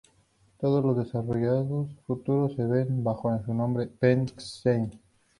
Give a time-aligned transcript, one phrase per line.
[0.59, 4.99] Todos los desarrollos futuros se venden bajo el nombre BenQ-Siemens.